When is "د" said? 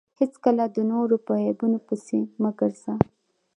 0.75-0.77